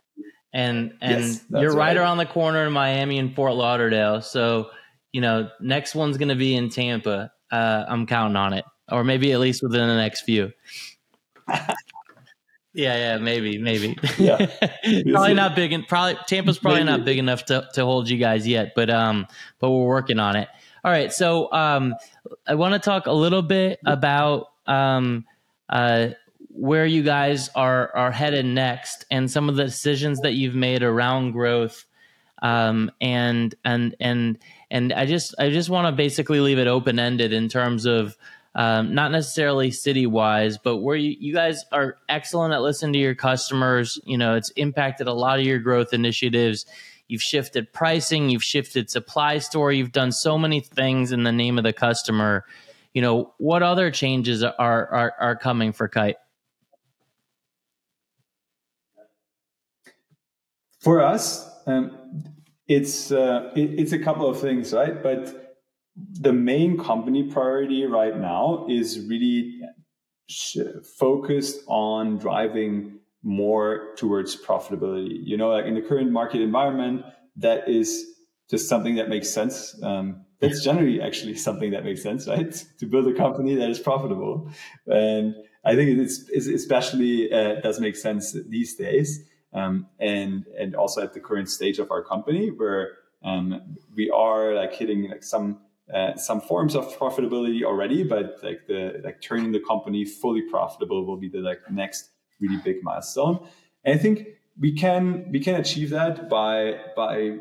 [0.53, 4.23] And and yes, you're right, right around the corner in Miami and Fort Lauderdale.
[4.23, 4.71] So,
[5.13, 7.31] you know, next one's gonna be in Tampa.
[7.51, 8.65] Uh, I'm counting on it.
[8.91, 10.53] Or maybe at least within the next few.
[12.77, 13.97] Yeah, yeah, maybe, maybe.
[14.19, 14.37] Yeah,
[15.11, 15.73] probably not big.
[15.73, 16.99] And probably Tampa's probably maybe.
[16.99, 19.27] not big enough to, to hold you guys yet, but um,
[19.59, 20.47] but we're working on it.
[20.85, 21.95] All right, so um,
[22.47, 25.25] I want to talk a little bit about um,
[25.69, 26.09] uh,
[26.49, 30.83] where you guys are are headed next, and some of the decisions that you've made
[30.83, 31.85] around growth,
[32.43, 34.39] um, and and and
[34.71, 38.17] and I just I just want to basically leave it open ended in terms of
[38.57, 42.99] um, not necessarily city wise, but where you, you guys are excellent at listening to
[42.99, 44.01] your customers.
[44.05, 46.65] You know, it's impacted a lot of your growth initiatives.
[47.07, 51.59] You've shifted pricing, you've shifted supply store, you've done so many things in the name
[51.59, 52.47] of the customer.
[52.97, 56.15] You know, what other changes are are, are coming for Kyte?
[60.81, 62.25] For us, um,
[62.67, 65.03] it's uh, it, it's a couple of things, right?
[65.03, 65.59] But
[65.95, 69.61] the main company priority right now is really
[70.99, 75.19] focused on driving more towards profitability.
[75.23, 77.05] You know, like in the current market environment,
[77.37, 78.07] that is
[78.49, 79.79] just something that makes sense.
[79.83, 82.65] Um, that's generally actually something that makes sense, right?
[82.79, 84.51] To build a company that is profitable,
[84.87, 90.75] and I think it's, it's especially uh, does make sense these days, um, and and
[90.75, 92.93] also at the current stage of our company where
[93.25, 95.61] um, we are like hitting like some
[95.93, 101.05] uh, some forms of profitability already, but like the like turning the company fully profitable
[101.07, 103.39] will be the like next really big milestone.
[103.85, 104.27] And I think
[104.59, 107.39] we can we can achieve that by by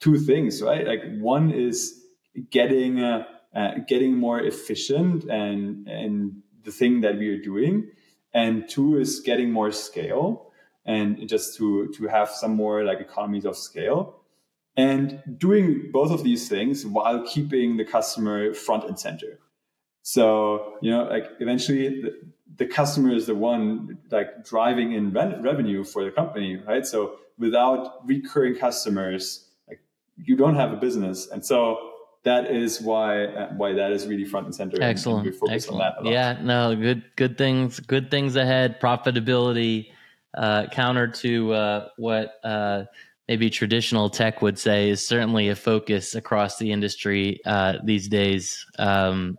[0.00, 0.86] two things, right?
[0.86, 2.03] Like one is
[2.50, 7.90] getting uh, uh, getting more efficient and and the thing that we are doing,
[8.32, 10.50] and two is getting more scale
[10.86, 14.20] and just to to have some more like economies of scale
[14.76, 19.38] and doing both of these things while keeping the customer front and center.
[20.02, 22.12] So, you know, like eventually the,
[22.56, 26.84] the customer is the one like driving in re- revenue for the company, right?
[26.84, 29.80] So without recurring customers, like
[30.16, 31.28] you don't have a business.
[31.28, 31.92] And so
[32.24, 34.78] that is why uh, why that is really front and center.
[34.80, 35.26] Excellent.
[35.26, 36.06] And, and Excellent.
[36.06, 38.80] Yeah, no, good good things good things ahead.
[38.80, 39.92] Profitability
[40.34, 42.84] uh, counter to uh, what uh,
[43.28, 48.66] maybe traditional tech would say is certainly a focus across the industry uh, these days.
[48.78, 49.38] Um,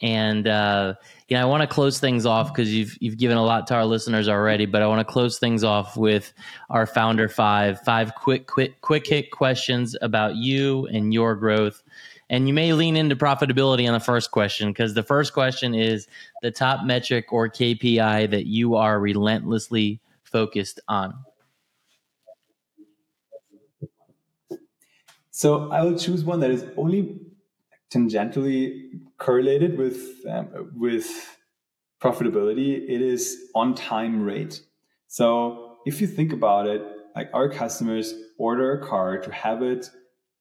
[0.00, 0.94] and uh,
[1.28, 3.74] you know, I want to close things off because you've you've given a lot to
[3.74, 6.32] our listeners already, but I want to close things off with
[6.70, 11.82] our founder five five quick quick quick hit questions about you and your growth.
[12.30, 16.06] And you may lean into profitability on the first question because the first question is
[16.42, 21.14] the top metric or KPI that you are relentlessly focused on.
[25.30, 27.20] So I will choose one that is only
[27.90, 31.38] tangentially correlated with um, with
[32.02, 32.74] profitability.
[32.88, 34.60] It is on time rate.
[35.06, 36.82] So if you think about it,
[37.16, 39.90] like our customers order a car to have it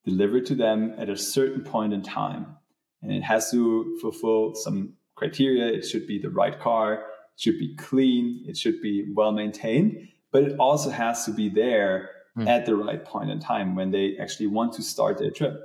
[0.07, 2.55] delivered to them at a certain point in time,
[3.01, 5.65] and it has to fulfill some criteria.
[5.65, 6.93] It should be the right car.
[6.93, 8.45] It should be clean.
[8.47, 12.47] It should be well maintained, but it also has to be there mm.
[12.47, 15.55] at the right point in time when they actually want to start their trip.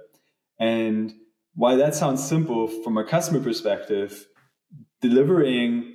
[0.59, 1.15] And
[1.55, 4.27] while that sounds simple from a customer perspective,
[5.01, 5.95] delivering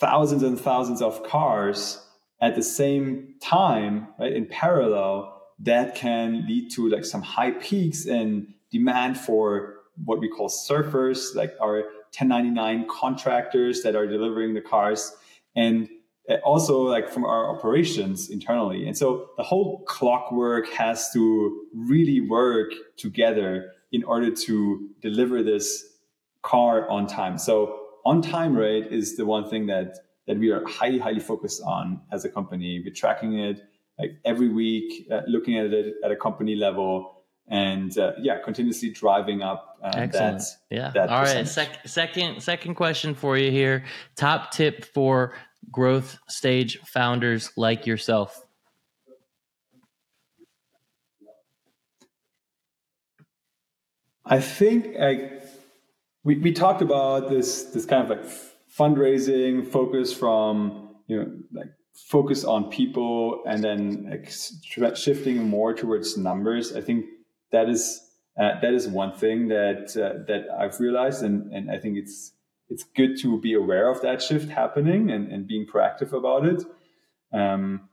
[0.00, 2.04] thousands and thousands of cars
[2.40, 8.06] at the same time, right, in parallel, that can lead to like some high peaks
[8.06, 11.82] in demand for what we call surfers, like our
[12.16, 15.12] 1099 contractors that are delivering the cars.
[15.56, 15.88] And
[16.28, 18.86] uh, also like from our operations internally.
[18.86, 25.84] And so the whole clockwork has to really work together in order to deliver this
[26.42, 27.38] car on time.
[27.38, 31.62] So on time rate is the one thing that that we are highly highly focused
[31.62, 32.82] on as a company.
[32.84, 33.62] We're tracking it
[33.98, 37.14] like every week, uh, looking at it at a company level.
[37.50, 40.38] And uh, yeah, continuously driving up uh, Excellent.
[40.38, 40.76] that.
[40.76, 40.90] Yeah.
[40.92, 41.48] That All right.
[41.48, 43.84] Sec- second, second question for you here.
[44.16, 45.34] Top tip for
[45.70, 48.44] growth stage founders like yourself?
[54.24, 55.42] I think like
[56.22, 58.30] we, we talked about this this kind of like
[58.78, 61.68] fundraising focus from you know like
[62.06, 64.24] focus on people and then
[64.94, 66.74] shifting more towards numbers.
[66.74, 67.06] I think
[67.52, 68.00] that is
[68.38, 72.32] uh, that is one thing that uh, that I've realized, and and I think it's
[72.68, 76.62] it's good to be aware of that shift happening and, and being proactive about it.
[77.32, 77.88] Um,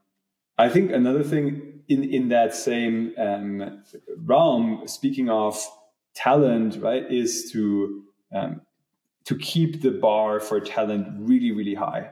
[0.57, 3.83] I think another thing in, in that same um,
[4.17, 5.57] realm, speaking of
[6.13, 8.03] talent, right, is to
[8.33, 8.61] um,
[9.25, 12.11] to keep the bar for talent really, really high.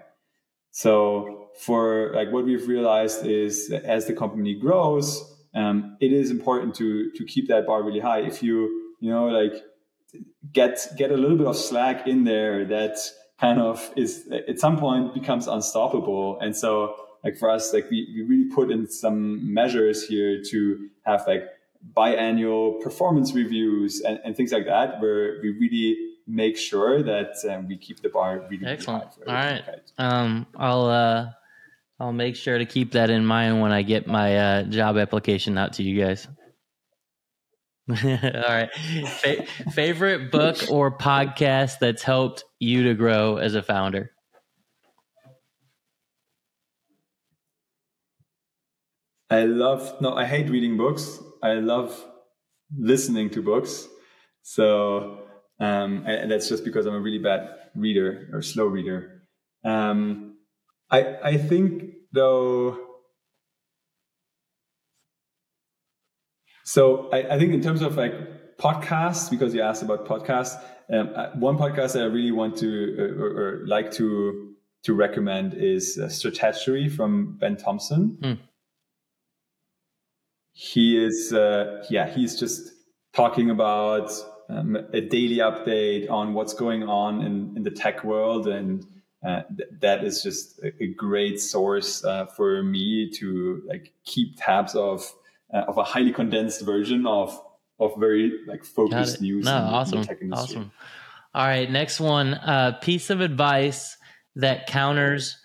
[0.71, 5.07] So for like what we've realized is that as the company grows,
[5.55, 8.21] um, it is important to to keep that bar really high.
[8.21, 9.53] If you you know like
[10.51, 12.97] get get a little bit of slack in there, that
[13.39, 16.39] kind of is at some point becomes unstoppable.
[16.39, 20.89] And so like for us, like we, we really put in some measures here to
[21.05, 21.43] have like
[21.95, 25.97] biannual performance reviews and, and things like that, where we really
[26.27, 28.71] make sure that um, we keep the bar really high.
[28.71, 29.09] excellent.
[29.27, 29.63] All right,
[29.97, 31.31] um, I'll uh,
[32.03, 35.57] I'll make sure to keep that in mind when I get my uh, job application
[35.57, 36.27] out to you guys.
[37.89, 38.69] All right,
[39.07, 44.11] Fa- favorite book or podcast that's helped you to grow as a founder.
[49.29, 51.19] I love no, I hate reading books.
[51.41, 52.05] I love
[52.77, 53.87] listening to books.
[54.41, 55.19] So
[55.57, 59.23] um, and that's just because I'm a really bad reader or slow reader.
[59.63, 60.32] Um,
[60.93, 62.77] I I think though.
[66.65, 70.55] So I, I think in terms of like podcasts, because you asked about podcasts,
[70.91, 74.93] um, uh, one podcast that I really want to uh, or, or, like to to
[74.93, 78.17] recommend is uh, from Ben Thompson.
[78.21, 78.39] Mm.
[80.53, 82.71] He is, uh, yeah, he's just
[83.13, 84.11] talking about
[84.49, 88.47] um, a daily update on what's going on in, in the tech world.
[88.47, 88.85] And
[89.25, 94.35] uh, th- that is just a, a great source uh, for me to like keep
[94.37, 95.13] tabs of
[95.53, 97.39] uh, of a highly condensed version of
[97.79, 99.45] of very like focused news.
[99.45, 100.71] No, awesome, awesome.
[101.33, 102.35] All right, next one.
[102.35, 103.97] Uh, piece of advice
[104.35, 105.37] that counters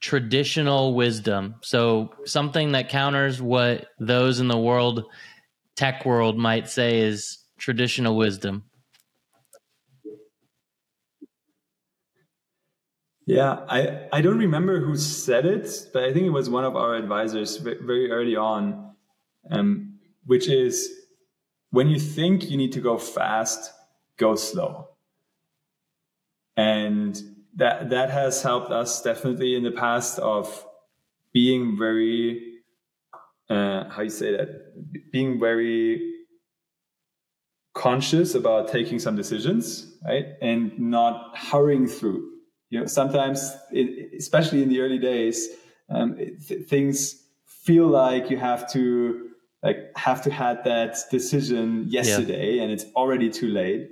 [0.00, 1.56] traditional wisdom.
[1.62, 5.04] So something that counters what those in the world
[5.76, 8.64] tech world might say is traditional wisdom?
[13.26, 16.74] Yeah, I, I don't remember who said it, but I think it was one of
[16.74, 18.94] our advisors very early on,
[19.50, 20.90] um, which is
[21.70, 23.72] when you think you need to go fast,
[24.16, 24.88] go slow.
[26.56, 27.20] And
[27.56, 30.66] that that has helped us definitely in the past of
[31.32, 32.52] being very
[33.48, 36.12] uh, how you say that being very
[37.74, 40.26] conscious about taking some decisions, right?
[40.40, 42.31] And not hurrying through.
[42.72, 45.48] You know, sometimes, it, especially in the early days,
[45.90, 49.28] um, th- things feel like you have to
[49.62, 52.62] like have to had that decision yesterday, yeah.
[52.62, 53.90] and it's already too late.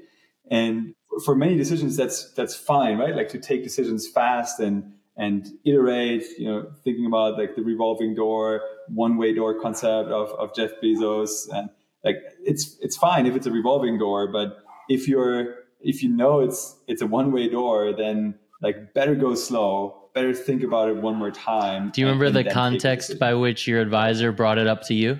[0.50, 3.14] And for many decisions, that's that's fine, right?
[3.14, 6.24] Like to take decisions fast and and iterate.
[6.38, 10.70] You know, thinking about like the revolving door, one way door concept of of Jeff
[10.82, 11.68] Bezos and
[12.04, 14.58] like it's it's fine if it's a revolving door but
[14.88, 19.34] if you're if you know it's it's a one way door then like better go
[19.34, 23.66] slow better think about it one more time do you remember the context by which
[23.66, 25.18] your advisor brought it up to you?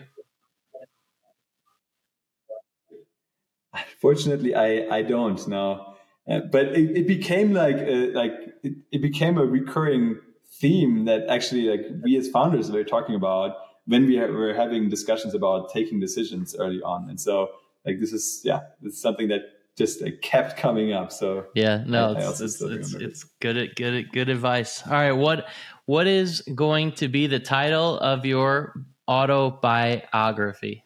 [4.01, 5.95] Fortunately i i don't know
[6.28, 8.32] uh, but it, it became like a, like
[8.62, 10.16] it, it became a recurring
[10.61, 15.34] theme that actually like we as founders were talking about when we were having discussions
[15.34, 17.09] about taking decisions early on.
[17.09, 17.49] And so
[17.84, 19.41] like this is yeah, this is something that
[19.81, 21.11] just like, kept coming up.
[21.11, 24.87] So yeah, no, I, it's, I it's, it's, it's, good, good, good advice.
[24.87, 25.49] All right, what
[25.87, 30.85] what is going to be the title of your autobiography?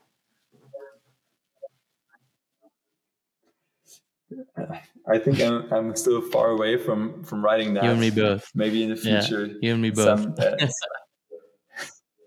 [5.07, 7.83] I think I'm, I'm still far away from from writing that.
[7.85, 8.49] You and me both.
[8.55, 9.47] Maybe in the future.
[9.47, 10.21] Yeah, you and me both.
[10.21, 10.57] Some, uh,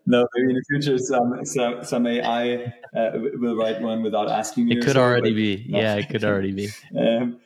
[0.07, 4.69] no, maybe in the future some some, some AI uh, will write one without asking
[4.69, 4.79] you.
[4.79, 5.65] It could so, already be.
[5.67, 6.69] Yeah, it could already be.
[6.97, 7.39] Um,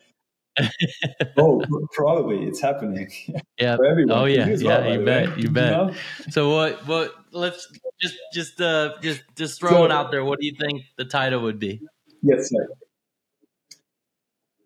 [1.38, 3.10] oh, probably it's happening.
[3.58, 3.76] Yeah.
[4.10, 4.66] oh yeah, yeah.
[4.66, 5.38] Well, you bet.
[5.38, 5.70] You bet.
[5.70, 5.94] You know?
[6.30, 6.86] So what?
[6.86, 7.14] What?
[7.30, 7.68] Let's
[8.00, 10.24] just just uh just just throw so, it out there.
[10.24, 11.80] What do you think the title would be?
[12.22, 12.68] Yes, sir.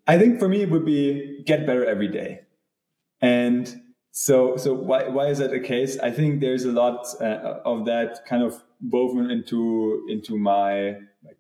[0.07, 2.41] I think for me it would be get better every day,
[3.21, 3.69] and
[4.19, 5.99] so, so why, why is that the case?
[5.99, 10.93] I think there's a lot uh, of that kind of woven into into my
[11.23, 11.37] like,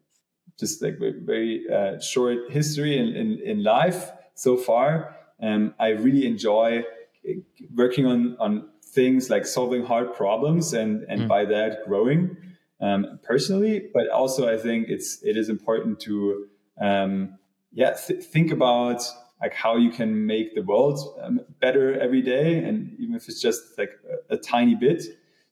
[0.59, 5.17] just like very uh, short history in, in, in life so far.
[5.41, 6.85] Um, I really enjoy
[7.27, 7.33] uh,
[7.75, 11.29] working on on things like solving hard problems and and mm.
[11.29, 12.37] by that growing
[12.83, 13.89] um, personally.
[13.95, 16.47] But also, I think it's it is important to
[16.79, 17.39] um,
[17.73, 19.03] yeah th- think about
[19.41, 23.41] like how you can make the world um, better every day and even if it's
[23.41, 23.91] just like
[24.31, 25.03] a, a tiny bit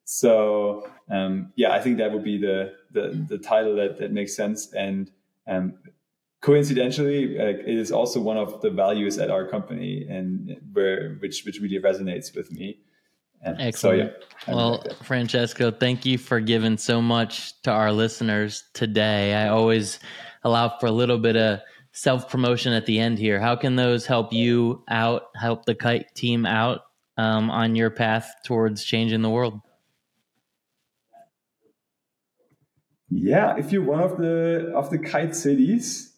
[0.05, 4.35] so um, yeah i think that would be the the, the title that, that makes
[4.37, 5.11] sense and
[5.47, 5.74] um,
[6.41, 11.45] coincidentally like, it is also one of the values at our company and where which
[11.45, 12.78] which really resonates with me
[13.45, 14.12] And Excellent.
[14.12, 14.55] So yeah.
[14.55, 15.05] Well, like.
[15.05, 19.35] Francesco, thank you for giving so much to our listeners today.
[19.35, 19.99] I always
[20.43, 21.61] allow for a little bit of
[21.95, 23.41] self promotion at the end here.
[23.41, 26.83] How can those help you out, help the Kyte team out
[27.17, 29.61] um, on your path towards changing the world?
[33.15, 36.13] yeah, if you're one of the of the Kyte cities,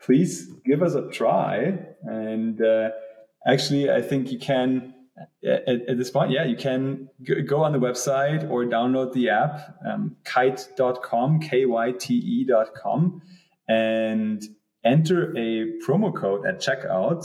[0.00, 1.78] please give us a try.
[2.02, 2.90] And uh,
[3.46, 4.94] actually, I think you can
[5.44, 7.08] at, at this point, yeah, you can
[7.46, 13.22] go on the website or download the app, um, kyte.com, K Y T E.com,
[13.68, 14.42] and
[14.84, 17.24] enter a promo code at checkout,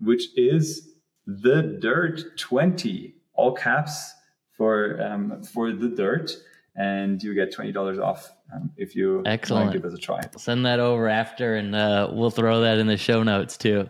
[0.00, 0.90] which is
[1.26, 4.12] the dirt 20, all caps
[4.56, 6.32] for, um, for the dirt.
[6.76, 9.72] And you get $20 off um, if you Excellent.
[9.72, 10.20] give us a try.
[10.36, 13.88] Send that over after, and uh, we'll throw that in the show notes too.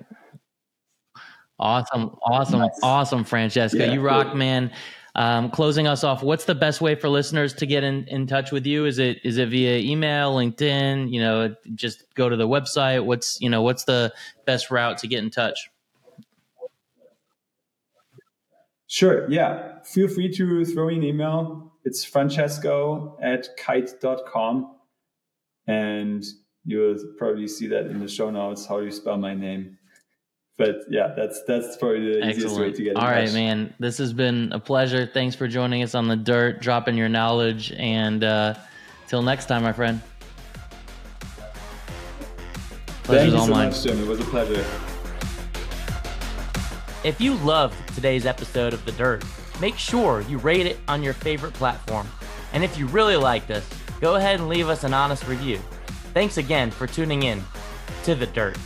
[1.58, 2.78] Awesome, awesome, Nice.
[2.82, 3.78] awesome, Francesco.
[3.78, 4.36] Yeah, you rock, cool.
[4.36, 4.70] man.
[5.16, 8.50] Um, closing us off, what's the best way for listeners to get in, in touch
[8.50, 8.84] with you?
[8.84, 11.12] Is it is it via email, LinkedIn?
[11.12, 13.04] You know, just go to the website.
[13.04, 14.12] What's you know what's the
[14.44, 15.70] best route to get in touch?
[18.86, 19.28] Sure.
[19.30, 19.82] Yeah.
[19.84, 21.72] Feel free to throw me an email.
[21.84, 24.76] It's francesco at kyte.com.
[25.66, 26.24] And
[26.64, 29.78] you'll probably see that in the show notes, how do you spell my name.
[30.56, 33.34] But yeah, that's that's probably the easiest way to get in All right, touch.
[33.34, 33.74] man.
[33.80, 35.04] This has been a pleasure.
[35.04, 38.54] Thanks for joining us on the dirt, dropping your knowledge, and uh,
[39.08, 40.00] till next time, my friend.
[43.02, 43.68] Thank Pleasure's you all so mine.
[43.70, 44.00] much, Jim.
[44.00, 44.64] It was a pleasure.
[47.02, 49.24] If you loved today's episode of The Dirt,
[49.60, 52.06] make sure you rate it on your favorite platform.
[52.52, 53.68] And if you really liked us,
[54.00, 55.58] go ahead and leave us an honest review.
[56.14, 57.42] Thanks again for tuning in
[58.04, 58.56] to The Dirt.